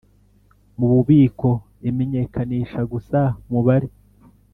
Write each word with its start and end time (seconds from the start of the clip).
Mu 0.77 0.85
bubiko 0.93 1.49
imenyekanisha 1.89 2.79
gusa 2.91 3.19
umubare 3.47 3.89